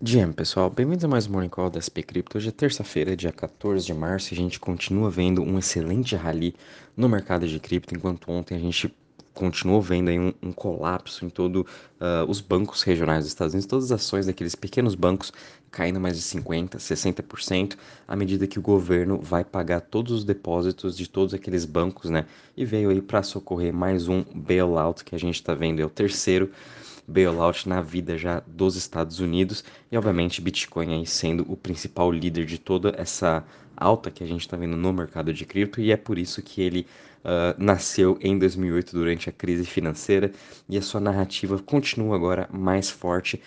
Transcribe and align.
GM, 0.00 0.32
pessoal, 0.32 0.70
bem-vindos 0.70 1.04
a 1.04 1.08
mais 1.08 1.26
um 1.26 1.32
Morning 1.32 1.48
Call 1.48 1.70
da 1.70 1.80
SP 1.82 2.04
Crypto. 2.06 2.38
Hoje 2.38 2.50
é 2.50 2.52
terça-feira, 2.52 3.16
dia 3.16 3.32
14 3.32 3.84
de 3.84 3.92
março, 3.92 4.32
e 4.32 4.34
a 4.34 4.36
gente 4.36 4.60
continua 4.60 5.10
vendo 5.10 5.42
um 5.42 5.58
excelente 5.58 6.14
rally 6.14 6.54
no 6.96 7.08
mercado 7.08 7.48
de 7.48 7.58
cripto, 7.58 7.96
enquanto 7.96 8.30
ontem 8.30 8.54
a 8.54 8.60
gente 8.60 8.94
continuou 9.34 9.82
vendo 9.82 10.08
aí 10.08 10.16
um, 10.16 10.32
um 10.40 10.52
colapso 10.52 11.24
em 11.24 11.28
todos 11.28 11.62
uh, 11.62 12.24
os 12.28 12.40
bancos 12.40 12.84
regionais 12.84 13.24
dos 13.24 13.32
Estados 13.32 13.54
Unidos, 13.54 13.66
todas 13.66 13.90
as 13.90 14.00
ações 14.00 14.26
daqueles 14.26 14.54
pequenos 14.54 14.94
bancos 14.94 15.32
caindo 15.68 15.98
mais 15.98 16.16
de 16.16 16.22
50%, 16.22 16.76
60%, 16.76 17.76
à 18.06 18.14
medida 18.14 18.46
que 18.46 18.60
o 18.60 18.62
governo 18.62 19.18
vai 19.20 19.42
pagar 19.42 19.80
todos 19.80 20.12
os 20.12 20.22
depósitos 20.24 20.96
de 20.96 21.08
todos 21.08 21.34
aqueles 21.34 21.64
bancos, 21.64 22.08
né? 22.08 22.24
E 22.56 22.64
veio 22.64 22.90
aí 22.90 23.02
para 23.02 23.24
socorrer 23.24 23.74
mais 23.74 24.06
um 24.06 24.22
bailout 24.32 25.04
que 25.04 25.16
a 25.16 25.18
gente 25.18 25.34
está 25.34 25.54
vendo, 25.54 25.80
é 25.80 25.84
o 25.84 25.90
terceiro 25.90 26.52
bailout 27.08 27.68
na 27.68 27.80
vida 27.80 28.18
já 28.18 28.42
dos 28.46 28.76
Estados 28.76 29.18
Unidos. 29.18 29.64
E 29.90 29.96
obviamente 29.96 30.40
Bitcoin 30.40 30.94
aí 30.94 31.06
sendo 31.06 31.44
o 31.50 31.56
principal 31.56 32.12
líder 32.12 32.44
de 32.44 32.58
toda 32.58 32.94
essa 32.96 33.44
alta 33.76 34.10
que 34.10 34.22
a 34.22 34.26
gente 34.26 34.42
está 34.42 34.56
vendo 34.56 34.76
no 34.76 34.92
mercado 34.92 35.32
de 35.32 35.46
cripto. 35.46 35.80
E 35.80 35.90
é 35.90 35.96
por 35.96 36.18
isso 36.18 36.42
que 36.42 36.60
ele 36.60 36.86
uh, 37.24 37.54
nasceu 37.56 38.18
em 38.20 38.38
2008 38.38 38.92
durante 38.92 39.28
a 39.28 39.32
crise 39.32 39.64
financeira. 39.64 40.30
E 40.68 40.76
a 40.76 40.82
sua 40.82 41.00
narrativa 41.00 41.58
continua 41.58 42.14
agora 42.14 42.48
mais 42.52 42.90
forte 42.90 43.40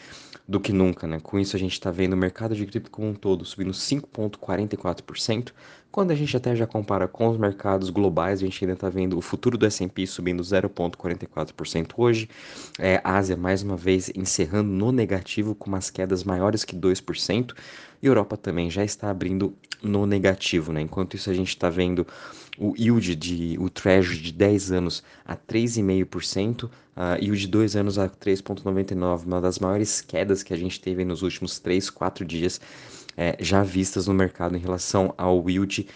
do 0.51 0.59
que 0.59 0.73
nunca, 0.73 1.07
né? 1.07 1.17
Com 1.23 1.39
isso 1.39 1.55
a 1.55 1.59
gente 1.59 1.71
está 1.71 1.89
vendo 1.89 2.11
o 2.11 2.17
mercado 2.17 2.53
de 2.53 2.65
cripto 2.65 2.91
como 2.91 3.07
um 3.07 3.13
todo 3.13 3.45
subindo 3.45 3.71
5,44%, 3.71 5.53
quando 5.89 6.11
a 6.11 6.15
gente 6.15 6.35
até 6.35 6.53
já 6.53 6.67
compara 6.67 7.07
com 7.07 7.29
os 7.29 7.37
mercados 7.37 7.89
globais, 7.89 8.39
a 8.39 8.45
gente 8.45 8.61
ainda 8.63 8.73
está 8.73 8.89
vendo 8.89 9.17
o 9.17 9.21
futuro 9.21 9.57
do 9.57 9.65
S&P 9.65 10.05
subindo 10.05 10.43
0,44% 10.43 11.93
hoje, 11.95 12.29
é, 12.77 12.99
a 13.01 13.17
Ásia 13.17 13.37
mais 13.37 13.63
uma 13.63 13.77
vez 13.77 14.11
encerrando 14.13 14.69
no 14.69 14.91
negativo 14.91 15.55
com 15.55 15.69
umas 15.69 15.89
quedas 15.89 16.25
maiores 16.25 16.65
que 16.65 16.75
2%, 16.75 17.53
e 18.01 18.07
Europa 18.07 18.35
também 18.35 18.69
já 18.69 18.83
está 18.83 19.09
abrindo 19.09 19.55
no 19.81 20.05
negativo, 20.05 20.73
né? 20.73 20.81
Enquanto 20.81 21.15
isso 21.15 21.29
a 21.29 21.33
gente 21.33 21.49
está 21.49 21.69
vendo 21.69 22.05
o 22.57 22.73
yield 22.77 23.15
de 23.15 23.57
o 23.59 23.69
treasury 23.69 24.17
de 24.17 24.31
10 24.31 24.71
anos 24.71 25.03
a 25.25 25.35
3,5%, 25.35 26.63
uh, 26.63 26.69
e 27.19 27.31
o 27.31 27.35
de 27.35 27.47
2 27.47 27.75
anos 27.75 27.97
a 27.97 28.09
3,99%, 28.09 29.23
uma 29.25 29.41
das 29.41 29.59
maiores 29.59 30.01
quedas 30.01 30.43
que 30.43 30.53
a 30.53 30.57
gente 30.57 30.79
teve 30.79 31.03
nos 31.05 31.21
últimos 31.21 31.59
3, 31.59 31.89
4 31.89 32.25
dias 32.25 32.59
é, 33.17 33.35
já 33.39 33.63
vistas 33.63 34.07
no 34.07 34.13
mercado 34.13 34.55
em 34.55 34.59
relação 34.59 35.13
ao 35.17 35.49
yield 35.49 35.87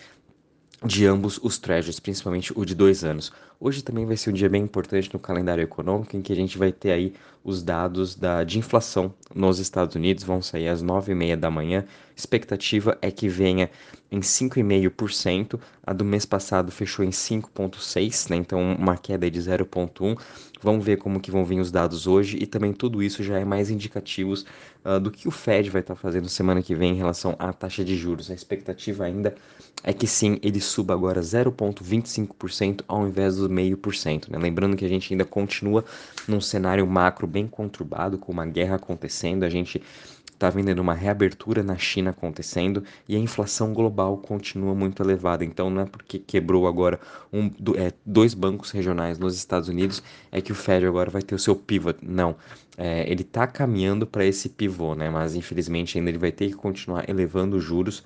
de 0.86 1.06
ambos 1.06 1.40
os 1.42 1.58
treasuries, 1.58 2.00
principalmente 2.00 2.54
o 2.56 2.66
de 2.66 2.76
dois 2.76 3.04
anos. 3.04 3.32
Hoje 3.60 3.84
também 3.84 4.06
vai 4.06 4.18
ser 4.18 4.30
um 4.30 4.34
dia 4.34 4.50
bem 4.50 4.64
importante 4.64 5.10
no 5.14 5.20
calendário 5.20 5.64
econômico, 5.64 6.16
em 6.16 6.22
que 6.22 6.34
a 6.34 6.36
gente 6.36 6.58
vai 6.58 6.72
ter 6.72 6.92
aí 6.92 7.14
os 7.44 7.62
dados 7.62 8.16
da, 8.16 8.44
de 8.44 8.58
inflação 8.58 9.14
nos 9.34 9.60
Estados 9.60 9.96
Unidos, 9.96 10.24
vão 10.24 10.42
sair 10.42 10.68
às 10.68 10.84
9h30 10.84 11.36
da 11.36 11.52
manhã. 11.52 11.86
Expectativa 12.16 12.98
é 13.02 13.12
que 13.12 13.30
venha 13.30 13.70
em 14.12 14.20
5,5%, 14.20 15.60
a 15.84 15.94
do 15.94 16.04
mês 16.04 16.26
passado 16.26 16.72
fechou 16.72 17.04
em 17.04 17.10
5,6%, 17.10 18.30
né? 18.30 18.38
então 18.38 18.60
uma 18.74 18.98
queda 18.98 19.30
de 19.30 19.40
0,1%. 19.40 20.18
Vamos 20.62 20.84
ver 20.84 20.98
como 20.98 21.20
que 21.20 21.30
vão 21.30 21.46
vir 21.46 21.60
os 21.60 21.72
dados 21.72 22.08
hoje 22.08 22.38
e 22.42 22.48
também 22.48 22.74
tudo 22.74 23.04
isso 23.04 23.22
já 23.22 23.38
é 23.38 23.46
mais 23.46 23.70
indicativos 23.70 24.46
uh, 24.84 25.00
do 25.00 25.12
que 25.12 25.28
o 25.28 25.32
Fed 25.32 25.70
vai 25.70 25.82
estar 25.82 25.94
tá 25.94 26.02
fazendo 26.02 26.28
semana 26.28 26.64
que 26.64 26.74
vem 26.74 26.94
em 26.94 26.98
relação 26.98 27.36
à 27.38 27.54
taxa 27.54 27.84
de 27.84 27.96
juros. 27.96 28.32
A 28.32 28.34
expectativa 28.34 29.04
ainda 29.04 29.36
é 29.84 29.94
que 29.94 30.08
sim, 30.08 30.40
ele 30.42 30.60
suba 30.60 30.94
agora 30.94 31.22
0,25% 31.22 32.84
ao 32.88 33.08
invés 33.08 33.36
do 33.36 33.45
0,5%. 33.50 34.30
Né? 34.30 34.38
Lembrando 34.38 34.76
que 34.76 34.86
a 34.86 34.90
gente 34.90 35.14
ainda 35.14 35.26
continua 35.26 35.84
num 36.28 36.42
cenário 36.42 36.86
macro 36.86 37.28
bem 37.28 37.48
conturbado, 37.48 38.18
com 38.18 38.32
uma 38.32 38.46
guerra 38.46 38.76
acontecendo, 38.76 39.44
a 39.44 39.50
gente 39.50 39.82
está 40.36 40.50
vendo 40.50 40.78
uma 40.80 40.94
reabertura 40.94 41.64
na 41.64 41.78
China 41.78 42.12
acontecendo 42.12 42.84
e 43.08 43.16
a 43.16 43.20
inflação 43.20 43.74
global 43.74 44.18
continua 44.18 44.76
muito 44.76 45.02
elevada. 45.02 45.44
Então 45.44 45.70
não 45.70 45.82
é 45.82 45.86
porque 45.86 46.20
quebrou 46.20 46.68
agora 46.68 47.00
um, 47.32 47.50
é, 47.76 47.94
dois 48.06 48.34
bancos 48.34 48.72
regionais 48.72 49.18
nos 49.18 49.36
Estados 49.36 49.70
Unidos 49.70 50.04
é 50.32 50.42
que 50.42 50.52
o 50.52 50.56
Fed 50.56 50.86
agora 50.86 51.10
vai 51.10 51.22
ter 51.22 51.36
o 51.36 51.40
seu 51.40 51.56
pivot. 51.56 51.98
Não. 52.02 52.36
É, 52.78 53.10
ele 53.10 53.22
está 53.22 53.48
caminhando 53.48 54.06
para 54.06 54.26
esse 54.26 54.50
pivô, 54.50 54.94
né? 54.94 55.10
Mas 55.10 55.36
infelizmente 55.36 55.98
ainda 55.98 56.10
ele 56.10 56.18
vai 56.18 56.32
ter 56.32 56.50
que 56.50 56.56
continuar 56.56 57.10
elevando 57.10 57.56
os 57.56 57.64
juros 57.64 58.04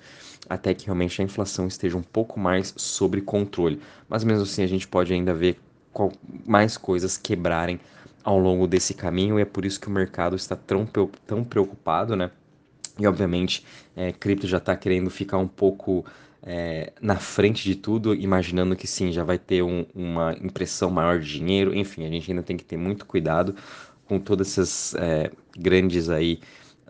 até 0.48 0.74
que 0.74 0.86
realmente 0.86 1.20
a 1.20 1.24
inflação 1.24 1.66
esteja 1.66 1.96
um 1.96 2.02
pouco 2.02 2.38
mais 2.38 2.74
sob 2.76 3.20
controle. 3.20 3.80
Mas 4.08 4.24
mesmo 4.24 4.42
assim 4.42 4.62
a 4.62 4.66
gente 4.66 4.86
pode 4.88 5.12
ainda 5.12 5.34
ver 5.34 5.58
qual, 5.92 6.12
mais 6.46 6.76
coisas 6.76 7.16
quebrarem 7.16 7.80
ao 8.22 8.38
longo 8.38 8.66
desse 8.66 8.94
caminho 8.94 9.38
e 9.38 9.42
é 9.42 9.44
por 9.44 9.64
isso 9.64 9.80
que 9.80 9.88
o 9.88 9.90
mercado 9.90 10.36
está 10.36 10.56
tão, 10.56 10.86
tão 11.26 11.44
preocupado, 11.44 12.16
né? 12.16 12.30
E 12.98 13.06
obviamente, 13.06 13.64
é, 13.96 14.12
cripto 14.12 14.46
já 14.46 14.58
está 14.58 14.76
querendo 14.76 15.08
ficar 15.08 15.38
um 15.38 15.48
pouco 15.48 16.04
é, 16.42 16.92
na 17.00 17.16
frente 17.16 17.64
de 17.64 17.74
tudo, 17.74 18.14
imaginando 18.14 18.76
que 18.76 18.86
sim, 18.86 19.12
já 19.12 19.24
vai 19.24 19.38
ter 19.38 19.62
um, 19.62 19.86
uma 19.94 20.32
impressão 20.34 20.90
maior 20.90 21.18
de 21.18 21.26
dinheiro. 21.26 21.74
Enfim, 21.74 22.04
a 22.04 22.10
gente 22.10 22.30
ainda 22.30 22.42
tem 22.42 22.56
que 22.56 22.64
ter 22.64 22.76
muito 22.76 23.06
cuidado 23.06 23.54
com 24.06 24.18
todas 24.18 24.48
essas 24.48 24.94
é, 24.94 25.30
grandes 25.56 26.10
aí 26.10 26.40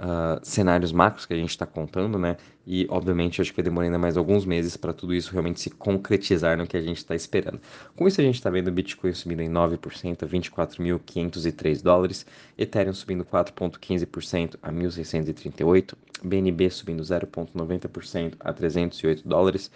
uh, 0.01 0.41
cenários 0.43 0.93
macros 0.93 1.27
que 1.27 1.35
a 1.35 1.37
gente 1.37 1.51
está 1.51 1.67
contando, 1.67 2.19
né? 2.19 2.37
E, 2.67 2.87
obviamente, 2.89 3.41
acho 3.41 3.51
que 3.51 3.57
vai 3.57 3.65
demorar 3.65 3.87
ainda 3.87 3.99
mais 3.99 4.17
alguns 4.17 4.47
meses 4.47 4.77
para 4.77 4.93
tudo 4.93 5.15
isso 5.15 5.31
realmente 5.33 5.61
se 5.61 5.71
concretizar 5.71 6.57
no 6.57 6.67
que 6.67 6.77
a 6.77 6.83
gente 6.83 6.97
está 6.99 7.15
esperando. 7.15 7.61
Com 7.95 8.09
isso, 8.09 8.21
a 8.21 8.25
gente 8.25 8.37
está 8.37 8.49
vendo 8.49 8.69
o 8.69 8.73
Bitcoin 8.73 9.13
subindo 9.13 9.41
em 9.41 9.51
9% 9.51 10.23
a 10.23 10.27
24.503 10.27 11.83
dólares, 11.83 12.27
Ethereum 12.57 12.95
subindo 12.95 13.25
4,15% 13.25 14.57
a 14.63 14.73
1.638, 14.73 15.95
BNB 16.23 16.71
subindo 16.71 17.03
0,90% 17.03 18.35
a 18.41 18.53
308 18.53 19.29
dólares, 19.29 19.71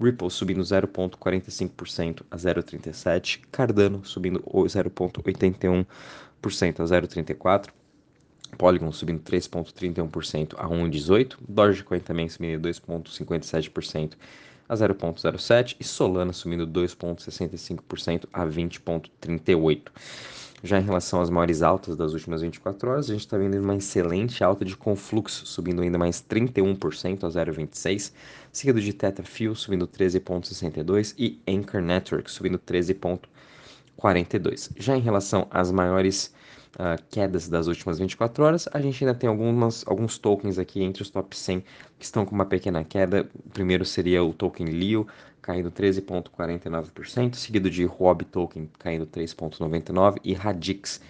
Ripple 0.00 0.30
subindo 0.30 0.62
0,45% 0.62 2.22
a 2.30 2.36
0,37, 2.36 3.40
Cardano 3.52 4.02
subindo 4.04 4.40
0,81% 4.40 5.86
a 6.80 6.84
0,34, 6.84 7.68
Polygon 8.60 8.92
subindo 8.92 9.22
3,31% 9.22 10.54
a 10.58 10.68
1,18%, 10.68 11.36
Dogecoin 11.48 11.98
também 11.98 12.28
subindo 12.28 12.68
2,57% 12.68 14.12
a 14.68 14.74
0,07% 14.74 15.76
e 15.80 15.84
Solana 15.84 16.34
subindo 16.34 16.66
2,65% 16.66 18.28
a 18.30 18.44
20,38%. 18.44 19.80
Já 20.62 20.78
em 20.78 20.84
relação 20.84 21.22
às 21.22 21.30
maiores 21.30 21.62
altas 21.62 21.96
das 21.96 22.12
últimas 22.12 22.42
24 22.42 22.90
horas, 22.90 23.08
a 23.08 23.14
gente 23.14 23.22
está 23.22 23.38
vendo 23.38 23.58
uma 23.58 23.76
excelente 23.76 24.44
alta 24.44 24.62
de 24.62 24.76
Conflux, 24.76 25.40
subindo 25.46 25.80
ainda 25.80 25.96
mais 25.96 26.22
31% 26.22 27.24
a 27.24 27.28
0,26%, 27.28 28.12
seguido 28.52 28.78
de 28.78 28.92
Tetafil 28.92 29.54
subindo 29.54 29.88
13,62% 29.88 31.14
e 31.18 31.40
Anchor 31.48 31.80
Network 31.80 32.30
subindo 32.30 32.58
13,42%. 32.58 34.72
Já 34.76 34.94
em 34.94 35.00
relação 35.00 35.46
às 35.50 35.72
maiores 35.72 36.38
uh, 36.76 37.02
quedas 37.10 37.48
das 37.48 37.66
últimas 37.66 37.98
24 37.98 38.44
horas, 38.44 38.68
a 38.72 38.80
gente 38.80 39.02
ainda 39.04 39.14
tem 39.14 39.28
algumas, 39.28 39.84
alguns 39.86 40.18
tokens 40.18 40.58
aqui 40.58 40.82
entre 40.82 41.02
os 41.02 41.10
top 41.10 41.36
100 41.36 41.64
que 41.98 42.04
estão 42.04 42.24
com 42.24 42.34
uma 42.34 42.46
pequena 42.46 42.84
queda. 42.84 43.28
O 43.46 43.50
primeiro 43.50 43.84
seria 43.84 44.22
o 44.22 44.32
token 44.32 44.66
Leo, 44.66 45.06
caindo 45.40 45.70
13,49%, 45.70 47.34
seguido 47.34 47.70
de 47.70 47.84
Huobi 47.84 48.24
Token 48.24 48.68
caindo 48.78 49.06
3,99% 49.06 50.18
e 50.22 50.34
Radix 50.34 51.00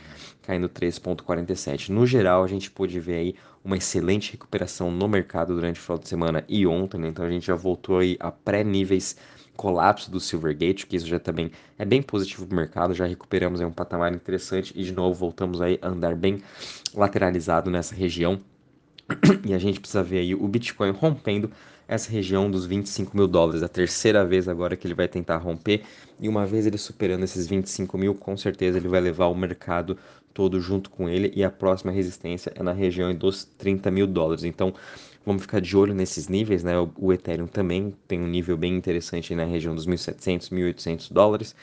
caindo 0.43 0.69
3,47%. 0.69 1.89
No 1.89 2.07
geral, 2.07 2.43
a 2.43 2.47
gente 2.47 2.71
pôde 2.71 2.99
ver 2.99 3.17
aí 3.17 3.35
uma 3.65 3.77
excelente 3.77 4.33
recuperação 4.33 4.91
no 4.91 5.07
mercado 5.07 5.55
durante 5.55 5.79
o 5.79 5.83
final 5.83 5.99
de 5.99 6.09
semana 6.09 6.45
e 6.49 6.67
ontem, 6.67 6.99
né? 6.99 7.09
então 7.09 7.25
a 7.25 7.31
gente 7.31 7.47
já 7.47 7.55
voltou 7.55 7.99
aí 7.99 8.17
a 8.19 8.31
pré-níveis 8.31 9.17
colapso 9.61 10.11
do 10.11 10.19
Silvergate, 10.19 10.87
que 10.87 10.97
isso 10.97 11.07
já 11.07 11.21
também 11.21 11.51
é 11.79 11.85
bem 11.85 12.01
positivo 12.01 12.47
para 12.47 12.55
o 12.55 12.57
mercado, 12.57 12.95
já 12.95 13.05
recuperamos 13.05 13.61
aí 13.61 13.67
um 13.67 13.71
patamar 13.71 14.11
interessante 14.11 14.73
e 14.75 14.83
de 14.83 14.91
novo 14.91 15.13
voltamos 15.13 15.61
aí 15.61 15.79
a 15.83 15.89
andar 15.89 16.17
bem 16.17 16.41
lateralizado 16.95 17.71
nessa 17.71 17.95
região. 17.95 18.41
E 19.45 19.53
a 19.53 19.59
gente 19.59 19.79
precisa 19.79 20.03
ver 20.03 20.21
aí 20.21 20.35
o 20.35 20.49
Bitcoin 20.49 20.93
rompendo 20.93 21.51
essa 21.87 22.11
região 22.11 22.51
dos 22.51 22.65
25 22.65 23.15
mil 23.15 23.29
dólares, 23.29 23.63
a 23.63 23.69
terceira 23.69 24.25
vez 24.25 24.49
agora 24.49 24.77
que 24.77 24.87
ele 24.87 24.95
vai 24.95 25.09
tentar 25.09 25.37
romper, 25.37 25.83
e 26.19 26.27
uma 26.27 26.47
vez 26.47 26.67
ele 26.67 26.79
superando 26.79 27.25
esses 27.25 27.47
25 27.47 27.99
mil, 27.99 28.15
com 28.15 28.37
certeza 28.39 28.79
ele 28.79 28.89
vai 28.89 29.01
levar 29.01 29.27
o 29.27 29.35
mercado 29.35 29.99
todo 30.33 30.59
junto 30.59 30.89
com 30.89 31.07
ele, 31.07 31.33
e 31.35 31.45
a 31.45 31.51
próxima 31.51 31.93
resistência 31.93 32.51
é 32.55 32.63
na 32.63 32.73
região 32.73 33.15
dos 33.15 33.45
30 33.45 33.91
mil 33.91 34.07
dólares. 34.07 34.45
Então, 34.45 34.73
Vamos 35.25 35.43
ficar 35.43 35.61
de 35.61 35.77
olho 35.77 35.95
nesses 35.95 36.29
níveis, 36.29 36.65
né? 36.65 36.73
O, 36.97 37.13
Ethereum 37.13 37.47
também 37.47 37.95
tem 38.09 38.21
um 38.21 38.27
nível 38.27 38.57
bem 38.57 38.75
interessante 38.75 39.35
na 39.35 39.45
região 39.45 39.75
dos 39.75 39.87
1.700, 39.87 40.51
1.800 40.51 41.13
dólares. 41.13 41.55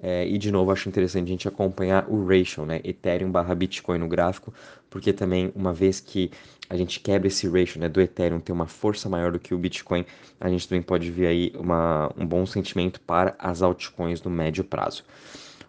É, 0.00 0.26
e 0.26 0.38
de 0.38 0.50
novo, 0.52 0.70
acho 0.70 0.88
interessante 0.88 1.26
a 1.26 1.30
gente 1.30 1.48
acompanhar 1.48 2.08
o 2.08 2.24
ratio, 2.24 2.64
né? 2.64 2.80
Ethereum 2.84 3.30
barra 3.30 3.54
Bitcoin 3.54 3.98
no 3.98 4.08
gráfico, 4.08 4.54
porque 4.88 5.12
também, 5.12 5.52
uma 5.56 5.72
vez 5.72 5.98
que 5.98 6.30
a 6.70 6.76
gente 6.76 7.00
quebra 7.00 7.26
esse 7.26 7.48
ratio 7.48 7.80
né, 7.80 7.88
do 7.88 8.00
Ethereum 8.00 8.38
ter 8.38 8.52
uma 8.52 8.66
força 8.66 9.08
maior 9.08 9.32
do 9.32 9.40
que 9.40 9.52
o 9.52 9.58
Bitcoin, 9.58 10.06
a 10.40 10.48
gente 10.48 10.68
também 10.68 10.82
pode 10.82 11.10
ver 11.10 11.26
aí 11.26 11.52
uma, 11.56 12.12
um 12.16 12.24
bom 12.24 12.46
sentimento 12.46 13.00
para 13.00 13.34
as 13.40 13.60
altcoins 13.60 14.22
no 14.22 14.30
médio 14.30 14.62
prazo. 14.62 15.04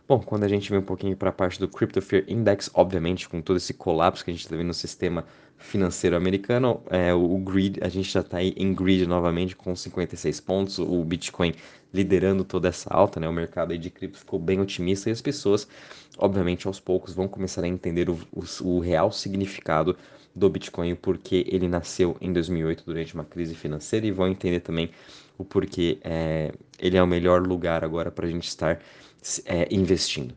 Bom, 0.07 0.19
quando 0.19 0.43
a 0.43 0.47
gente 0.47 0.69
vem 0.69 0.79
um 0.79 0.83
pouquinho 0.83 1.17
para 1.17 1.29
a 1.29 1.33
parte 1.33 1.59
do 1.59 1.67
Crypto 1.67 2.01
Fear 2.01 2.25
Index, 2.27 2.69
obviamente, 2.73 3.27
com 3.27 3.41
todo 3.41 3.57
esse 3.57 3.73
colapso 3.73 4.23
que 4.23 4.29
a 4.29 4.33
gente 4.33 4.43
está 4.43 4.55
vendo 4.55 4.67
no 4.67 4.73
sistema 4.73 5.25
financeiro 5.61 6.15
americano, 6.15 6.81
é, 6.89 7.13
o 7.13 7.37
grid, 7.37 7.79
a 7.81 7.87
gente 7.87 8.11
já 8.11 8.19
está 8.21 8.43
em 8.43 8.73
grid 8.73 9.05
novamente 9.05 9.55
com 9.55 9.75
56 9.75 10.39
pontos, 10.41 10.79
o 10.79 11.03
Bitcoin 11.03 11.53
liderando 11.93 12.43
toda 12.43 12.69
essa 12.69 12.89
alta, 12.93 13.19
né? 13.19 13.27
O 13.27 13.33
mercado 13.33 13.77
de 13.77 13.89
cripto 13.89 14.19
ficou 14.19 14.39
bem 14.39 14.59
otimista 14.59 15.09
e 15.09 15.11
as 15.11 15.21
pessoas, 15.21 15.67
obviamente, 16.17 16.67
aos 16.67 16.79
poucos 16.79 17.13
vão 17.13 17.27
começar 17.27 17.63
a 17.63 17.67
entender 17.67 18.09
o, 18.09 18.19
o, 18.31 18.43
o 18.63 18.79
real 18.79 19.11
significado 19.11 19.95
do 20.33 20.49
Bitcoin, 20.49 20.95
porque 20.95 21.45
ele 21.47 21.67
nasceu 21.67 22.15
em 22.21 22.31
2008 22.31 22.83
durante 22.85 23.13
uma 23.13 23.25
crise 23.25 23.53
financeira 23.53 24.05
e 24.05 24.11
vão 24.11 24.27
entender 24.27 24.61
também 24.61 24.89
o 25.37 25.43
porquê 25.43 25.97
é, 26.03 26.53
ele 26.79 26.97
é 26.97 27.03
o 27.03 27.07
melhor 27.07 27.45
lugar 27.45 27.83
agora 27.83 28.09
para 28.11 28.25
a 28.25 28.29
gente 28.29 28.47
estar 28.47 28.79
é, 29.45 29.67
investindo. 29.69 30.33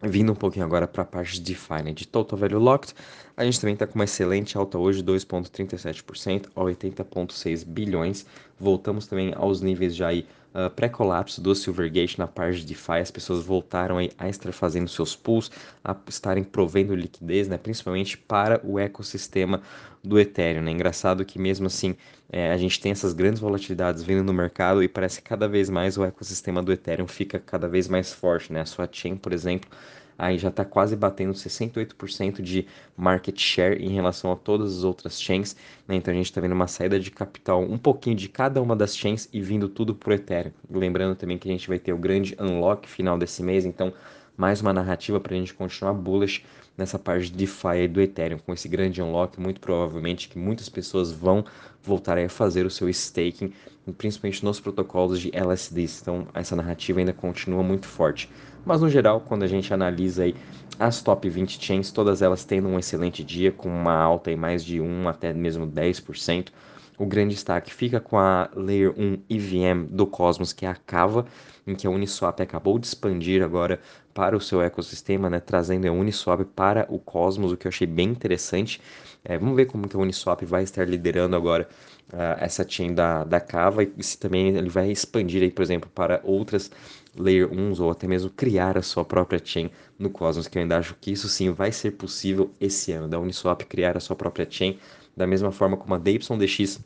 Vindo 0.00 0.30
um 0.30 0.34
pouquinho 0.34 0.64
agora 0.64 0.86
para 0.86 1.02
a 1.02 1.06
parte 1.06 1.34
de 1.34 1.40
DeFi, 1.40 1.82
né? 1.82 1.92
de 1.92 2.06
Total 2.06 2.38
Value 2.38 2.60
Locked, 2.60 2.94
a 3.36 3.44
gente 3.44 3.60
também 3.60 3.74
está 3.74 3.84
com 3.84 3.96
uma 3.96 4.04
excelente 4.04 4.56
alta 4.56 4.78
hoje, 4.78 5.02
2,37% 5.02 6.46
a 6.54 6.60
80,6 6.60 7.64
bilhões. 7.66 8.24
Voltamos 8.60 9.08
também 9.08 9.32
aos 9.34 9.60
níveis 9.60 9.96
já 9.96 10.08
aí 10.08 10.24
uh, 10.54 10.70
pré-colapso 10.70 11.40
do 11.40 11.54
Silvergate 11.54 12.18
na 12.18 12.26
parte 12.26 12.60
de 12.60 12.66
DeFi. 12.66 12.98
As 13.00 13.10
pessoas 13.10 13.44
voltaram 13.44 13.98
aí 13.98 14.10
a 14.18 14.28
estar 14.28 14.52
fazendo 14.52 14.88
seus 14.88 15.14
pools, 15.16 15.50
a 15.84 15.96
estarem 16.08 16.44
provendo 16.44 16.94
liquidez, 16.94 17.48
né? 17.48 17.58
principalmente 17.58 18.16
para 18.16 18.60
o 18.64 18.78
ecossistema 18.78 19.62
do 20.02 20.18
Ethereum. 20.18 20.62
Né? 20.62 20.70
Engraçado 20.70 21.24
que 21.24 21.38
mesmo 21.38 21.66
assim 21.66 21.96
é, 22.30 22.52
a 22.52 22.56
gente 22.56 22.80
tem 22.80 22.92
essas 22.92 23.12
grandes 23.12 23.40
volatilidades 23.40 24.02
vindo 24.02 24.22
no 24.22 24.32
mercado 24.32 24.82
e 24.82 24.88
parece 24.88 25.20
que 25.22 25.28
cada 25.28 25.48
vez 25.48 25.70
mais 25.70 25.96
o 25.96 26.04
ecossistema 26.04 26.62
do 26.62 26.72
Ethereum 26.72 27.06
fica 27.06 27.38
cada 27.38 27.68
vez 27.68 27.88
mais 27.88 28.12
forte. 28.12 28.52
Né? 28.52 28.60
A 28.60 28.66
sua 28.66 28.88
chain, 28.90 29.16
por 29.16 29.32
exemplo, 29.32 29.70
aí 30.18 30.36
já 30.36 30.48
está 30.48 30.64
quase 30.64 30.96
batendo 30.96 31.32
68% 31.32 32.42
de 32.42 32.66
market 32.96 33.40
share 33.40 33.80
em 33.80 33.90
relação 33.90 34.32
a 34.32 34.36
todas 34.36 34.78
as 34.78 34.84
outras 34.84 35.22
chains. 35.22 35.54
Né? 35.86 35.94
Então 35.94 36.12
a 36.12 36.16
gente 36.16 36.26
está 36.26 36.40
vendo 36.40 36.52
uma 36.52 36.66
saída 36.66 36.98
de 36.98 37.10
capital 37.10 37.62
um 37.62 37.78
pouquinho 37.78 38.16
de 38.16 38.28
cada 38.28 38.60
uma 38.60 38.74
das 38.74 38.96
chains 38.96 39.28
e 39.32 39.40
vindo 39.40 39.68
tudo 39.68 39.94
para 39.94 40.10
o 40.10 40.14
Ethereum. 40.14 40.52
Lembrando 40.68 41.14
também 41.14 41.38
que 41.38 41.48
a 41.48 41.52
gente 41.52 41.68
vai 41.68 41.78
ter 41.78 41.92
o 41.92 41.98
grande 41.98 42.36
unlock 42.40 42.88
final 42.88 43.16
desse 43.16 43.42
mês, 43.42 43.64
então 43.64 43.94
mais 44.36 44.60
uma 44.60 44.72
narrativa 44.72 45.18
para 45.18 45.34
a 45.34 45.36
gente 45.36 45.54
continuar 45.54 45.92
bullish 45.92 46.44
nessa 46.76 46.96
parte 46.96 47.24
de 47.24 47.32
DeFi 47.32 47.88
do 47.88 48.00
Ethereum, 48.00 48.38
com 48.38 48.52
esse 48.52 48.68
grande 48.68 49.02
unlock, 49.02 49.40
muito 49.40 49.60
provavelmente 49.60 50.28
que 50.28 50.38
muitas 50.38 50.68
pessoas 50.68 51.10
vão 51.10 51.44
voltar 51.82 52.16
a 52.16 52.28
fazer 52.28 52.64
o 52.64 52.70
seu 52.70 52.88
staking, 52.88 53.52
principalmente 53.96 54.44
nos 54.44 54.60
protocolos 54.60 55.20
de 55.20 55.36
LSDs. 55.36 56.00
Então, 56.00 56.28
essa 56.32 56.54
narrativa 56.54 57.00
ainda 57.00 57.12
continua 57.12 57.64
muito 57.64 57.86
forte. 57.86 58.30
Mas, 58.68 58.82
no 58.82 58.90
geral, 58.90 59.22
quando 59.26 59.44
a 59.44 59.46
gente 59.46 59.72
analisa 59.72 60.24
aí 60.24 60.34
as 60.78 61.00
top 61.00 61.26
20 61.26 61.58
chains, 61.58 61.90
todas 61.90 62.20
elas 62.20 62.44
tendo 62.44 62.68
um 62.68 62.78
excelente 62.78 63.24
dia, 63.24 63.50
com 63.50 63.66
uma 63.66 63.94
alta 63.94 64.30
em 64.30 64.36
mais 64.36 64.62
de 64.62 64.78
1 64.78 65.08
até 65.08 65.32
mesmo 65.32 65.66
10%. 65.66 66.52
O 66.98 67.06
grande 67.06 67.34
destaque 67.34 67.72
fica 67.72 67.98
com 67.98 68.18
a 68.18 68.50
Layer 68.54 68.92
1 68.94 69.22
EVM 69.30 69.86
do 69.88 70.06
Cosmos, 70.06 70.52
que 70.52 70.66
é 70.66 70.68
a 70.68 70.74
Cava, 70.74 71.24
em 71.66 71.74
que 71.74 71.86
a 71.86 71.90
Uniswap 71.90 72.42
acabou 72.42 72.78
de 72.78 72.88
expandir 72.88 73.42
agora 73.42 73.80
para 74.12 74.36
o 74.36 74.40
seu 74.40 74.60
ecossistema, 74.60 75.30
né, 75.30 75.40
trazendo 75.40 75.88
a 75.88 75.90
Uniswap 75.90 76.44
para 76.54 76.84
o 76.90 76.98
Cosmos, 76.98 77.52
o 77.52 77.56
que 77.56 77.66
eu 77.66 77.70
achei 77.70 77.86
bem 77.86 78.10
interessante. 78.10 78.82
É, 79.24 79.38
vamos 79.38 79.56
ver 79.56 79.64
como 79.64 79.88
que 79.88 79.96
a 79.96 79.98
Uniswap 79.98 80.42
vai 80.44 80.64
estar 80.64 80.86
liderando 80.86 81.34
agora 81.34 81.66
uh, 82.12 82.36
essa 82.38 82.66
chain 82.68 82.94
da, 82.94 83.24
da 83.24 83.40
Cava 83.40 83.82
e 83.82 84.02
se 84.02 84.18
também 84.18 84.48
ele 84.48 84.68
vai 84.68 84.90
expandir, 84.90 85.42
aí, 85.42 85.50
por 85.50 85.62
exemplo, 85.62 85.90
para 85.94 86.20
outras 86.24 86.70
Layer 87.16 87.52
1 87.52 87.82
ou 87.82 87.90
até 87.90 88.06
mesmo 88.06 88.30
criar 88.30 88.78
a 88.78 88.82
sua 88.82 89.04
própria 89.04 89.40
chain 89.42 89.70
no 89.98 90.10
Cosmos, 90.10 90.46
que 90.46 90.58
eu 90.58 90.62
ainda 90.62 90.78
acho 90.78 90.94
que 91.00 91.10
isso 91.10 91.28
sim 91.28 91.50
vai 91.50 91.72
ser 91.72 91.92
possível 91.92 92.50
esse 92.60 92.92
ano, 92.92 93.08
da 93.08 93.18
Uniswap 93.18 93.62
criar 93.62 93.96
a 93.96 94.00
sua 94.00 94.14
própria 94.14 94.46
chain 94.48 94.78
da 95.16 95.26
mesma 95.26 95.50
forma 95.50 95.76
como 95.76 95.94
a 95.94 95.98
DYDX 95.98 96.80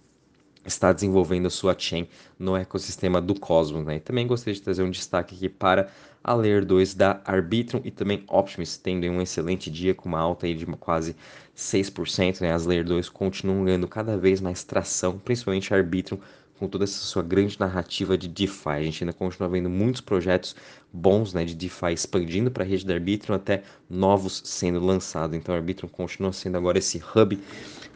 está 0.65 0.93
desenvolvendo 0.93 1.47
a 1.47 1.51
sua 1.51 1.75
chain 1.79 2.09
no 2.39 2.57
ecossistema 2.57 3.21
do 3.21 3.39
Cosmos. 3.39 3.85
Né? 3.85 3.97
E 3.97 4.01
também 4.01 4.27
gostaria 4.27 4.55
de 4.55 4.63
trazer 4.63 4.83
um 4.83 4.91
destaque 4.91 5.35
aqui 5.35 5.49
para 5.49 5.91
a 6.23 6.35
Layer 6.35 6.65
2 6.65 6.95
da 6.95 7.21
Arbitrum 7.25 7.81
e 7.85 7.91
também 7.91 8.25
Optimus, 8.29 8.77
tendo 8.77 9.07
um 9.07 9.21
excelente 9.21 9.71
dia 9.71 9.95
com 9.95 10.09
uma 10.09 10.21
alta 10.21 10.47
aí 10.47 10.55
de 10.55 10.67
quase 10.67 11.17
6%. 11.57 12.41
Né? 12.41 12.53
As 12.53 12.67
Layer 12.67 12.85
2 12.85 13.09
continuam 13.09 13.65
ganhando 13.65 13.89
cada 13.89 14.17
vez 14.17 14.41
mais 14.41 14.63
tração, 14.65 15.19
principalmente 15.19 15.73
a 15.73 15.77
Arbitrum, 15.77 16.19
com 16.63 16.69
toda 16.69 16.85
essa 16.85 17.01
sua 17.05 17.25
grande 17.25 17.59
narrativa 17.59 18.17
de 18.17 18.29
DeFi. 18.29 18.69
A 18.69 18.83
gente 18.83 19.03
ainda 19.03 19.13
continua 19.13 19.49
vendo 19.49 19.69
muitos 19.69 20.01
projetos 20.01 20.55
bons 20.93 21.35
né, 21.35 21.45
de 21.45 21.57
DeFi 21.57 21.93
expandindo 21.93 22.53
para 22.53 22.63
a 22.63 22.67
rede 22.67 22.87
da 22.87 22.95
Arbitrum, 22.95 23.35
até 23.35 23.65
novos 23.91 24.43
sendo 24.45 24.79
lançados. 24.79 25.37
Então 25.37 25.53
a 25.53 25.59
Arbitrum 25.59 25.89
continua 25.89 26.33
sendo 26.33 26.57
agora 26.57 26.79
esse 26.79 27.03
hub 27.17 27.37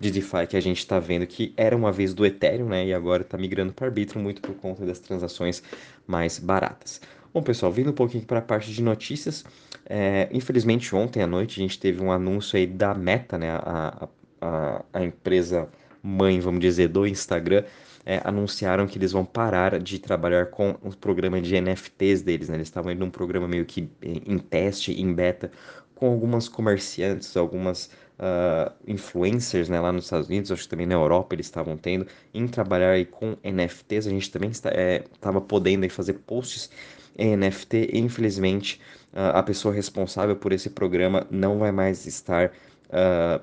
de 0.01 0.11
DeFi 0.11 0.49
que 0.49 0.57
a 0.57 0.61
gente 0.61 0.79
está 0.79 0.99
vendo 0.99 1.27
que 1.29 1.55
era 1.57 1.77
uma 1.77 1.93
vez 1.93 2.13
do 2.13 2.27
Ethereum, 2.27 2.69
né? 2.69 2.87
E 2.87 2.93
agora 2.93 3.23
está 3.23 3.39
migrando 3.39 3.73
para 3.73 3.87
Arbitrum 3.87 4.21
muito 4.21 4.43
por 4.43 4.57
conta 4.57 4.85
das 4.85 4.99
transações 4.99 5.63
mais 6.05 6.41
baratas. 6.41 7.01
Bom, 7.37 7.43
pessoal, 7.43 7.71
vindo 7.71 7.91
um 7.91 7.93
pouquinho 7.93 8.25
para 8.25 8.39
a 8.39 8.43
parte 8.43 8.73
de 8.73 8.83
notícias, 8.83 9.45
é, 9.85 10.27
infelizmente 10.33 10.97
ontem 10.97 11.23
à 11.23 11.27
noite 11.27 11.61
a 11.61 11.63
gente 11.63 11.79
teve 11.79 12.03
um 12.03 12.11
anúncio 12.11 12.57
aí 12.57 12.67
da 12.67 12.95
Meta, 12.95 13.37
né? 13.37 13.51
A, 13.51 14.09
a, 14.41 14.85
a 14.91 15.05
empresa 15.05 15.69
mãe, 16.03 16.41
vamos 16.41 16.61
dizer, 16.61 16.89
do 16.89 17.07
Instagram, 17.07 17.63
é, 18.07 18.23
anunciaram 18.25 18.87
que 18.87 18.97
eles 18.97 19.13
vão 19.13 19.23
parar 19.23 19.79
de 19.79 19.99
trabalhar 19.99 20.47
com 20.47 20.77
o 20.83 20.97
programa 20.97 21.39
de 21.39 21.61
NFTs 21.61 22.23
deles, 22.23 22.49
né? 22.49 22.57
Eles 22.57 22.69
estavam 22.69 22.91
indo 22.91 23.01
num 23.01 23.11
programa 23.11 23.47
meio 23.47 23.67
que 23.67 23.87
em 24.03 24.39
teste, 24.39 24.99
em 24.99 25.13
beta, 25.13 25.53
com 25.95 26.07
algumas 26.07 26.49
comerciantes, 26.49 27.37
algumas 27.37 27.91
uh, 28.19 28.73
influencers 28.87 29.69
né, 29.69 29.79
lá 29.79 29.93
nos 29.93 30.05
Estados 30.05 30.29
Unidos, 30.29 30.51
acho 30.51 30.63
que 30.63 30.69
também 30.71 30.87
na 30.87 30.95
Europa 30.95 31.35
eles 31.35 31.47
estavam 31.47 31.77
tendo, 31.77 32.07
em 32.33 32.49
trabalhar 32.49 33.05
com 33.07 33.37
NFTs. 33.45 34.07
A 34.07 34.11
gente 34.11 34.31
também 34.31 34.51
estava 34.51 34.75
é, 34.75 35.05
podendo 35.47 35.87
fazer 35.91 36.15
posts 36.15 36.71
em 37.19 37.37
NFT 37.37 37.91
infelizmente 37.95 38.81
uh, 39.13 39.37
a 39.37 39.43
pessoa 39.43 39.75
responsável 39.75 40.37
por 40.37 40.53
esse 40.53 40.71
programa 40.71 41.27
não 41.31 41.59
vai 41.59 41.73
mais 41.73 42.07
estar 42.07 42.53
uh, 42.89 43.43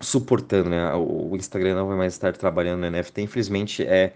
suportando, 0.00 0.70
né? 0.70 0.94
O 0.94 1.36
Instagram 1.36 1.74
não 1.74 1.86
vai 1.86 1.96
mais 1.96 2.14
estar 2.14 2.34
trabalhando 2.36 2.80
no 2.80 2.90
NFT. 2.90 3.22
Infelizmente 3.22 3.82
é 3.82 4.12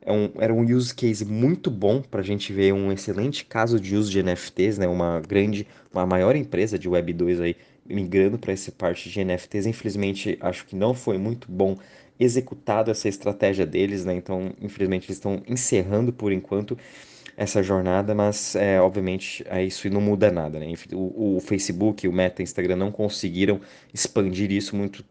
é 0.00 0.12
um, 0.12 0.30
era 0.38 0.54
um 0.54 0.62
use 0.62 0.94
case 0.94 1.24
muito 1.24 1.70
bom 1.70 2.00
para 2.00 2.20
a 2.20 2.24
gente 2.24 2.50
ver 2.50 2.72
um 2.72 2.90
excelente 2.90 3.44
caso 3.44 3.78
de 3.78 3.94
uso 3.94 4.10
de 4.10 4.22
NFTs, 4.22 4.78
né? 4.78 4.86
Uma 4.88 5.20
grande, 5.20 5.66
uma 5.92 6.06
maior 6.06 6.34
empresa 6.34 6.78
de 6.78 6.88
Web 6.88 7.12
2 7.12 7.40
aí 7.40 7.56
migrando 7.86 8.38
para 8.38 8.52
essa 8.52 8.72
parte 8.72 9.10
de 9.10 9.24
NFTs. 9.24 9.66
Infelizmente, 9.66 10.38
acho 10.40 10.64
que 10.64 10.74
não 10.74 10.94
foi 10.94 11.18
muito 11.18 11.50
bom 11.50 11.76
executado 12.18 12.90
essa 12.90 13.08
estratégia 13.08 13.66
deles, 13.66 14.04
né? 14.04 14.14
Então, 14.14 14.52
infelizmente, 14.60 15.06
eles 15.06 15.16
estão 15.16 15.42
encerrando 15.46 16.12
por 16.12 16.32
enquanto 16.32 16.76
essa 17.38 17.62
jornada, 17.62 18.16
mas 18.16 18.56
é, 18.56 18.80
obviamente 18.80 19.44
é, 19.48 19.64
isso 19.64 19.88
não 19.88 20.00
muda 20.00 20.28
nada, 20.28 20.58
né? 20.58 20.66
O, 20.92 21.36
o 21.36 21.40
Facebook, 21.40 22.08
o 22.08 22.12
Meta, 22.12 22.42
Instagram 22.42 22.74
não 22.74 22.90
conseguiram 22.90 23.60
expandir 23.94 24.50
isso 24.50 24.74
muito 24.74 25.04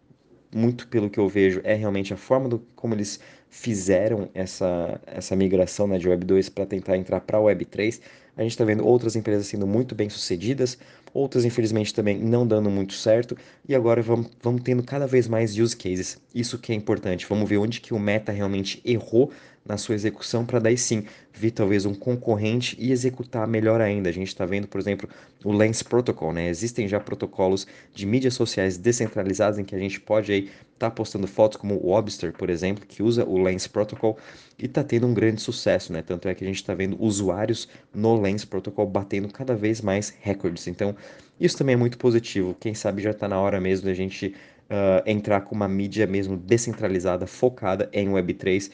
muito 0.54 0.88
pelo 0.88 1.10
que 1.10 1.20
eu 1.20 1.28
vejo, 1.28 1.62
é 1.64 1.74
realmente 1.74 2.14
a 2.14 2.18
forma 2.18 2.48
do, 2.48 2.60
como 2.76 2.94
eles 2.94 3.20
fizeram 3.50 4.30
essa, 4.34 5.00
essa 5.06 5.36
migração 5.36 5.88
né, 5.88 5.98
de 5.98 6.08
Web 6.08 6.26
2 6.26 6.50
para 6.50 6.66
tentar 6.66 6.98
entrar 6.98 7.20
para 7.20 7.38
a 7.38 7.42
Web 7.42 7.66
3. 7.66 8.02
A 8.36 8.44
gente 8.44 8.52
está 8.52 8.64
vendo 8.64 8.86
outras 8.86 9.16
empresas 9.16 9.48
sendo 9.48 9.68
muito 9.68 9.94
bem 9.94 10.10
sucedidas, 10.10 10.78
outras 11.14 11.44
infelizmente 11.44 11.94
também 11.94 12.18
não 12.18 12.48
dando 12.48 12.70
muito 12.70 12.94
certo, 12.94 13.36
e 13.68 13.76
agora 13.76 14.02
vamos, 14.02 14.30
vamos 14.42 14.62
tendo 14.64 14.84
cada 14.84 15.06
vez 15.06 15.28
mais 15.28 15.58
use 15.58 15.76
cases. 15.76 16.18
Isso 16.34 16.58
que 16.58 16.72
é 16.72 16.76
importante. 16.76 17.26
Vamos 17.28 17.48
ver 17.50 17.58
onde 17.58 17.82
que 17.82 17.94
o 17.94 18.00
Meta 18.00 18.32
realmente 18.32 18.82
errou 18.86 19.32
na 19.68 19.78
sua 19.78 19.96
execução 19.96 20.46
para 20.46 20.60
daí 20.60 20.78
sim 20.78 21.06
vir 21.34 21.52
talvez 21.52 21.86
um 21.86 21.94
concorrente 21.94 22.76
e 22.80 22.92
executar 22.92 23.48
melhor 23.48 23.82
ainda. 23.82 24.10
A 24.10 24.12
gente 24.14 24.30
está 24.30 24.46
vendo, 24.46 24.68
por 24.68 24.80
exemplo, 24.80 25.08
o 25.44 25.52
Lens 25.52 25.84
Protocol, 25.84 26.34
né? 26.34 26.50
Existem 26.50 26.88
já 26.88 27.00
protocolos 27.00 27.68
de 27.94 28.06
mídias 28.06 28.34
sociais 28.34 28.78
descentralizadas 28.78 29.60
em 29.60 29.64
que 29.64 29.76
a 29.76 29.80
gente 29.80 30.00
pode 30.00 30.32
aí 30.32 30.50
estar 30.74 30.90
tá 30.90 30.92
postando 30.92 31.28
fotos 31.28 31.58
como 31.58 31.76
o 31.76 31.92
Obster, 31.92 32.34
por 32.34 32.50
exemplo, 32.50 32.86
que 32.88 33.04
usa 33.04 33.24
o 33.26 33.42
Lens 33.42 33.68
Protocol 33.68 34.18
e 34.58 34.66
está 34.66 34.84
tendo 34.84 35.06
um 35.06 35.14
grande 35.14 35.42
sucesso, 35.42 35.94
né? 35.94 36.02
Tanto 36.02 36.28
é 36.28 36.34
que 36.34 36.44
a 36.44 36.48
gente 36.48 36.58
está 36.58 36.74
vendo 36.74 36.98
usuários 37.00 37.68
no 37.94 38.20
Lens 38.20 38.46
Protocol 38.46 38.88
batendo 38.88 39.28
cada 39.28 39.56
vez 39.56 39.82
mais 39.82 40.14
recordes. 40.22 40.68
Então, 40.68 40.96
isso 41.40 41.58
também 41.58 41.74
é 41.74 41.78
muito 41.78 41.98
positivo. 41.98 42.56
Quem 42.60 42.74
sabe 42.74 43.02
já 43.02 43.12
está 43.12 43.28
na 43.28 43.40
hora 43.40 43.62
mesmo 43.62 43.86
da 43.86 43.94
gente 43.94 44.34
uh, 44.70 45.04
entrar 45.06 45.42
com 45.42 45.56
uma 45.56 45.68
mídia 45.68 46.08
mesmo 46.08 46.36
descentralizada, 46.36 47.28
focada 47.28 47.90
em 47.94 48.10
Web3 48.10 48.72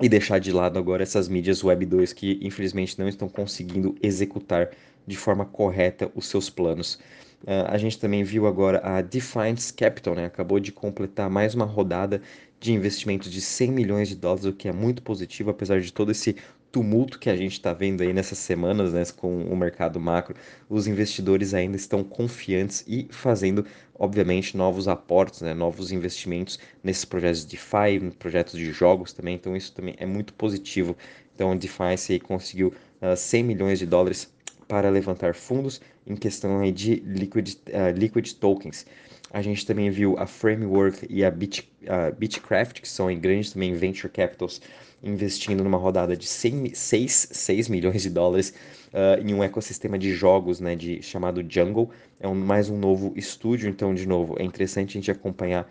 e 0.00 0.08
deixar 0.08 0.38
de 0.38 0.52
lado 0.52 0.78
agora 0.78 1.02
essas 1.02 1.28
mídias 1.28 1.62
Web 1.62 1.86
2 1.86 2.12
que 2.12 2.38
infelizmente 2.42 2.98
não 2.98 3.08
estão 3.08 3.28
conseguindo 3.28 3.94
executar 4.02 4.70
de 5.06 5.16
forma 5.16 5.44
correta 5.44 6.10
os 6.14 6.26
seus 6.26 6.48
planos. 6.48 6.98
Uh, 7.42 7.66
a 7.68 7.78
gente 7.78 7.98
também 7.98 8.22
viu 8.22 8.46
agora 8.46 8.80
a 8.84 9.00
Defiance 9.00 9.72
Capital, 9.72 10.14
né? 10.14 10.26
acabou 10.26 10.60
de 10.60 10.72
completar 10.72 11.30
mais 11.30 11.54
uma 11.54 11.64
rodada 11.64 12.20
de 12.60 12.72
investimentos 12.72 13.30
de 13.30 13.40
100 13.40 13.72
milhões 13.72 14.08
de 14.08 14.14
dólares, 14.14 14.44
o 14.44 14.52
que 14.52 14.68
é 14.68 14.72
muito 14.72 15.02
positivo, 15.02 15.48
apesar 15.48 15.80
de 15.80 15.90
todo 15.90 16.10
esse 16.10 16.36
tumulto 16.70 17.18
que 17.18 17.28
a 17.28 17.36
gente 17.36 17.52
está 17.52 17.72
vendo 17.72 18.02
aí 18.02 18.12
nessas 18.12 18.38
semanas, 18.38 18.92
né, 18.92 19.02
com 19.16 19.44
o 19.44 19.56
mercado 19.56 19.98
macro, 19.98 20.36
os 20.68 20.86
investidores 20.86 21.54
ainda 21.54 21.76
estão 21.76 22.04
confiantes 22.04 22.84
e 22.86 23.08
fazendo, 23.10 23.64
obviamente, 24.00 24.56
novos 24.56 24.88
aportes, 24.88 25.42
né, 25.42 25.52
novos 25.52 25.92
investimentos 25.92 26.58
nesses 26.82 27.04
projetos 27.04 27.44
de 27.44 27.50
DeFi, 27.50 28.10
projetos 28.18 28.58
de 28.58 28.72
jogos 28.72 29.12
também. 29.12 29.34
Então 29.34 29.54
isso 29.54 29.74
também 29.74 29.94
é 29.98 30.06
muito 30.06 30.32
positivo. 30.32 30.96
Então 31.34 31.52
a 31.52 31.54
DeFi 31.54 32.18
conseguiu 32.18 32.68
uh, 32.68 33.12
ah, 33.12 33.16
100 33.16 33.44
milhões 33.44 33.78
de 33.78 33.84
dólares 33.84 34.32
para 34.66 34.88
levantar 34.88 35.34
fundos 35.34 35.82
em 36.06 36.16
questão 36.16 36.60
aí 36.60 36.72
de 36.72 36.94
liquid, 37.00 37.56
uh, 37.68 37.94
liquid 37.94 38.32
tokens. 38.32 38.86
A 39.32 39.42
gente 39.42 39.66
também 39.66 39.90
viu 39.90 40.18
a 40.18 40.26
Framework 40.26 41.06
e 41.08 41.22
a, 41.22 41.30
Bit, 41.30 41.70
a 41.86 42.10
Bitcraft, 42.10 42.80
que 42.80 42.88
são 42.88 43.14
grandes 43.16 43.52
também 43.52 43.74
venture 43.74 44.10
capitals, 44.10 44.62
investindo 45.02 45.64
numa 45.64 45.78
rodada 45.78 46.16
de 46.16 46.26
100, 46.26 46.74
6, 46.74 47.28
6 47.32 47.68
milhões 47.68 48.02
de 48.02 48.10
dólares 48.10 48.54
uh, 48.92 49.20
em 49.26 49.32
um 49.34 49.42
ecossistema 49.42 49.98
de 49.98 50.12
jogos 50.12 50.60
né, 50.60 50.76
de, 50.76 51.02
chamado 51.02 51.44
Jungle. 51.48 51.90
É 52.18 52.28
um, 52.28 52.34
mais 52.34 52.68
um 52.68 52.78
novo 52.78 53.12
estúdio, 53.16 53.68
então, 53.68 53.94
de 53.94 54.06
novo, 54.06 54.36
é 54.38 54.44
interessante 54.44 54.90
a 54.90 55.00
gente 55.00 55.10
acompanhar 55.10 55.70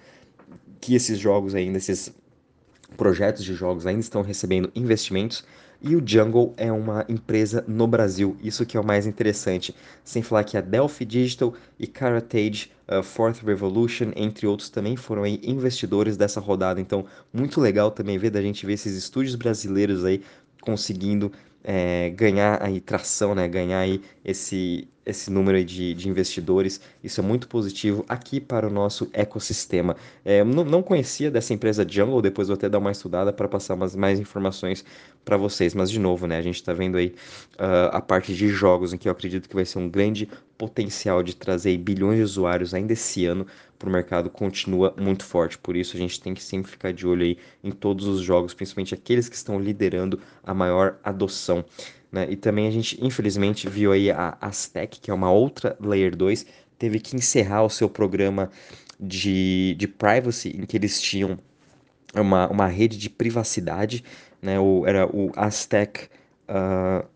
que 0.81 0.95
esses 0.95 1.19
jogos 1.19 1.55
ainda, 1.55 1.77
esses 1.77 2.13
projetos 2.97 3.43
de 3.43 3.53
jogos 3.53 3.85
ainda 3.85 4.01
estão 4.01 4.21
recebendo 4.21 4.71
investimentos 4.75 5.43
e 5.81 5.95
o 5.95 6.03
Jungle 6.05 6.53
é 6.57 6.69
uma 6.71 7.05
empresa 7.07 7.63
no 7.65 7.87
Brasil, 7.87 8.35
isso 8.43 8.65
que 8.65 8.75
é 8.75 8.79
o 8.79 8.85
mais 8.85 9.07
interessante. 9.07 9.73
Sem 10.03 10.21
falar 10.21 10.43
que 10.43 10.57
a 10.57 10.61
Delphi 10.61 11.05
Digital 11.05 11.53
e 11.79 11.87
Caratage, 11.87 12.69
uh, 12.91 13.03
Fourth 13.03 13.41
Revolution, 13.43 14.11
entre 14.15 14.47
outros, 14.47 14.69
também 14.69 14.95
foram 14.95 15.23
aí 15.23 15.39
investidores 15.43 16.17
dessa 16.17 16.39
rodada. 16.39 16.81
Então, 16.81 17.05
muito 17.31 17.61
legal 17.61 17.91
também 17.91 18.17
ver 18.17 18.29
da 18.29 18.41
gente 18.41 18.65
ver 18.65 18.73
esses 18.73 18.95
estúdios 18.95 19.35
brasileiros 19.35 20.03
aí 20.03 20.21
conseguindo 20.61 21.31
é, 21.63 22.09
ganhar 22.11 22.61
aí 22.63 22.79
tração, 22.79 23.35
né? 23.35 23.47
Ganhar 23.47 23.79
aí 23.79 24.01
esse, 24.23 24.87
esse 25.05 25.29
número 25.29 25.63
de, 25.63 25.93
de 25.93 26.09
investidores. 26.09 26.79
Isso 27.03 27.19
é 27.19 27.23
muito 27.23 27.47
positivo 27.47 28.05
aqui 28.07 28.39
para 28.39 28.67
o 28.67 28.69
nosso 28.69 29.09
ecossistema. 29.13 29.95
É, 30.23 30.43
não, 30.43 30.63
não 30.63 30.81
conhecia 30.81 31.29
dessa 31.29 31.53
empresa 31.53 31.85
Jungle, 31.87 32.21
depois 32.21 32.47
vou 32.47 32.55
até 32.55 32.69
dar 32.69 32.79
uma 32.79 32.91
estudada 32.91 33.33
para 33.33 33.47
passar 33.47 33.75
umas, 33.75 33.95
mais 33.95 34.19
informações 34.19 34.85
para 35.25 35.37
vocês. 35.37 35.73
Mas, 35.73 35.91
de 35.91 35.99
novo, 35.99 36.27
né? 36.27 36.37
A 36.37 36.41
gente 36.41 36.55
está 36.55 36.73
vendo 36.73 36.97
aí 36.97 37.13
uh, 37.59 37.91
a 37.91 38.01
parte 38.01 38.33
de 38.33 38.47
jogos, 38.47 38.93
em 38.93 38.97
que 38.97 39.07
eu 39.07 39.11
acredito 39.11 39.49
que 39.49 39.55
vai 39.55 39.65
ser 39.65 39.79
um 39.79 39.89
grande 39.89 40.29
potencial 40.59 41.23
de 41.23 41.33
trazer 41.33 41.77
bilhões 41.77 42.17
de 42.17 42.23
usuários 42.23 42.73
ainda 42.73 42.91
esse 42.91 43.25
ano 43.25 43.47
para 43.79 43.87
o 43.87 43.91
mercado 43.91 44.29
continua 44.29 44.93
muito 44.99 45.23
forte. 45.23 45.57
Por 45.57 45.77
isso 45.77 45.95
a 45.95 45.99
gente 45.99 46.19
tem 46.19 46.33
que 46.33 46.43
sempre 46.43 46.69
ficar 46.69 46.91
de 46.91 47.07
olho 47.07 47.23
aí 47.23 47.37
em 47.63 47.71
todos 47.71 48.05
os 48.05 48.19
jogos, 48.19 48.53
principalmente 48.53 48.93
aqueles 48.93 49.29
que 49.29 49.35
estão 49.37 49.57
liderando 49.57 50.19
a 50.43 50.53
maior 50.53 50.99
adoção. 51.01 51.63
Né? 52.11 52.27
E 52.29 52.35
também 52.35 52.67
a 52.67 52.71
gente, 52.71 52.99
infelizmente, 53.01 53.69
viu 53.69 53.93
aí 53.93 54.11
a 54.11 54.37
Aztec, 54.41 54.99
que 54.99 55.09
é 55.09 55.13
uma 55.13 55.31
outra 55.31 55.77
Layer 55.79 56.13
2, 56.13 56.45
teve 56.77 56.99
que 56.99 57.15
encerrar 57.15 57.63
o 57.63 57.69
seu 57.69 57.89
programa 57.89 58.51
de, 58.99 59.75
de 59.79 59.87
privacy, 59.87 60.57
em 60.57 60.65
que 60.65 60.75
eles 60.75 61.01
tinham 61.01 61.39
uma, 62.13 62.49
uma 62.49 62.67
rede 62.67 62.97
de 62.97 63.09
privacidade, 63.09 64.03
né? 64.41 64.59
O, 64.59 64.85
era 64.85 65.07
o 65.07 65.31
Aztec. 65.37 66.09
Uh, 66.49 67.07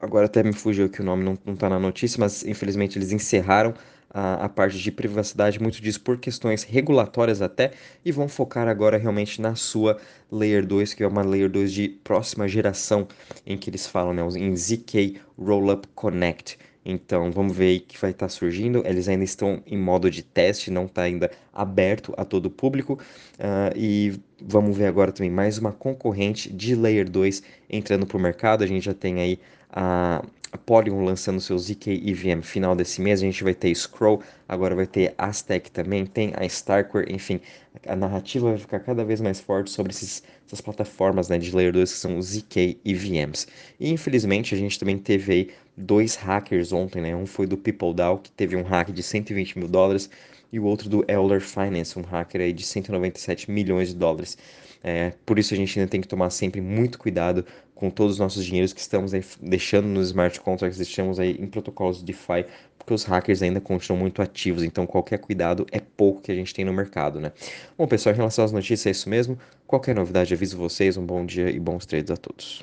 agora 0.00 0.26
até 0.26 0.42
me 0.42 0.52
fugiu 0.52 0.86
aqui 0.86 1.00
o 1.00 1.04
nome, 1.04 1.24
não, 1.24 1.38
não 1.44 1.56
tá 1.56 1.68
na 1.68 1.78
notícia, 1.78 2.18
mas 2.18 2.44
infelizmente 2.44 2.98
eles 2.98 3.12
encerraram 3.12 3.74
a, 4.12 4.44
a, 4.44 4.48
parte 4.48 4.78
de 4.78 4.90
privacidade, 4.90 5.60
muito 5.60 5.80
disso 5.80 6.00
por 6.00 6.18
questões 6.18 6.62
regulatórias 6.64 7.40
até, 7.40 7.72
e 8.04 8.10
vão 8.10 8.28
focar 8.28 8.68
agora 8.68 8.98
realmente 8.98 9.40
na 9.40 9.54
sua 9.54 9.98
Layer 10.30 10.66
2, 10.66 10.94
que 10.94 11.04
é 11.04 11.08
uma 11.08 11.22
Layer 11.22 11.48
2 11.48 11.72
de 11.72 11.88
próxima 11.88 12.48
geração, 12.48 13.06
em 13.46 13.56
que 13.56 13.70
eles 13.70 13.86
falam 13.86 14.12
né, 14.12 14.22
em 14.36 14.54
ZK 14.56 15.20
Rollup 15.38 15.86
Connect. 15.94 16.58
Então 16.84 17.30
vamos 17.30 17.56
ver 17.56 17.66
aí 17.66 17.80
que 17.80 17.98
vai 17.98 18.10
estar 18.10 18.26
tá 18.26 18.30
surgindo. 18.30 18.82
Eles 18.86 19.08
ainda 19.08 19.24
estão 19.24 19.62
em 19.66 19.76
modo 19.76 20.10
de 20.10 20.22
teste, 20.22 20.70
não 20.70 20.86
está 20.86 21.02
ainda 21.02 21.30
aberto 21.52 22.14
a 22.16 22.24
todo 22.24 22.46
o 22.46 22.50
público. 22.50 22.98
Uh, 23.38 23.76
e 23.76 24.20
vamos 24.40 24.76
ver 24.76 24.86
agora 24.86 25.12
também 25.12 25.30
mais 25.30 25.58
uma 25.58 25.72
concorrente 25.72 26.52
de 26.52 26.74
Layer 26.74 27.08
2 27.08 27.42
entrando 27.68 28.06
para 28.06 28.16
o 28.16 28.20
mercado. 28.20 28.64
A 28.64 28.66
gente 28.66 28.84
já 28.84 28.94
tem 28.94 29.20
aí 29.20 29.38
a 29.72 30.58
Polygon 30.58 31.04
lançando 31.04 31.40
seu 31.40 31.56
ZK 31.56 32.02
EVM 32.04 32.42
final 32.42 32.74
desse 32.74 33.00
mês, 33.00 33.20
a 33.20 33.24
gente 33.24 33.44
vai 33.44 33.54
ter 33.54 33.74
Scroll, 33.74 34.20
agora 34.48 34.74
vai 34.74 34.86
ter 34.86 35.14
Aztec 35.16 35.70
também, 35.70 36.04
tem 36.04 36.32
a 36.36 36.44
Starkware, 36.44 37.12
enfim, 37.12 37.40
a 37.86 37.94
narrativa 37.94 38.48
vai 38.50 38.58
ficar 38.58 38.80
cada 38.80 39.04
vez 39.04 39.20
mais 39.20 39.40
forte 39.40 39.70
sobre 39.70 39.92
esses, 39.92 40.22
essas 40.46 40.60
plataformas 40.60 41.28
né, 41.28 41.38
de 41.38 41.54
Layer 41.54 41.72
2 41.72 41.92
que 41.92 41.98
são 41.98 42.20
ZK 42.20 42.78
EVMs. 42.84 43.46
E 43.78 43.90
infelizmente 43.90 44.54
a 44.54 44.58
gente 44.58 44.78
também 44.78 44.98
teve 44.98 45.32
aí 45.32 45.50
dois 45.76 46.16
hackers 46.16 46.72
ontem, 46.72 47.00
né? 47.00 47.14
Um 47.14 47.26
foi 47.26 47.46
do 47.46 47.56
PeopleDAO, 47.56 48.18
que 48.18 48.30
teve 48.30 48.56
um 48.56 48.62
hack 48.62 48.90
de 48.90 49.02
120 49.02 49.58
mil 49.58 49.68
dólares, 49.68 50.10
e 50.52 50.58
o 50.58 50.64
outro 50.64 50.88
do 50.88 51.04
Euler 51.08 51.40
Finance, 51.40 51.96
um 51.96 52.02
hacker 52.02 52.40
aí 52.40 52.52
de 52.52 52.64
197 52.64 53.50
milhões 53.50 53.88
de 53.88 53.94
dólares. 53.94 54.36
É, 54.82 55.12
por 55.26 55.38
isso 55.38 55.52
a 55.54 55.56
gente 55.56 55.78
ainda 55.78 55.90
tem 55.90 56.00
que 56.00 56.08
tomar 56.08 56.30
sempre 56.30 56.60
muito 56.60 56.98
cuidado 56.98 57.44
com 57.80 57.88
todos 57.88 58.12
os 58.12 58.18
nossos 58.18 58.44
dinheiros 58.44 58.74
que 58.74 58.80
estamos 58.80 59.12
deixando 59.40 59.88
nos 59.88 60.08
smart 60.08 60.38
contracts, 60.40 60.76
deixamos 60.76 61.18
aí 61.18 61.38
em 61.40 61.46
protocolos 61.46 61.96
de 61.98 62.04
DeFi, 62.04 62.44
porque 62.76 62.92
os 62.92 63.04
hackers 63.04 63.40
ainda 63.40 63.58
continuam 63.58 63.98
muito 63.98 64.20
ativos, 64.20 64.62
então 64.62 64.86
qualquer 64.86 65.18
cuidado 65.18 65.64
é 65.72 65.80
pouco 65.80 66.20
que 66.20 66.30
a 66.30 66.34
gente 66.34 66.52
tem 66.52 66.62
no 66.62 66.74
mercado, 66.74 67.18
né? 67.18 67.32
Bom, 67.78 67.86
pessoal, 67.86 68.14
em 68.14 68.18
relação 68.18 68.44
às 68.44 68.52
notícias 68.52 68.86
é 68.86 68.90
isso 68.90 69.08
mesmo. 69.08 69.38
Qualquer 69.66 69.94
novidade 69.94 70.34
aviso 70.34 70.58
vocês, 70.58 70.98
um 70.98 71.06
bom 71.06 71.24
dia 71.24 71.48
e 71.48 71.58
bons 71.58 71.86
trades 71.86 72.10
a 72.10 72.18
todos. 72.18 72.58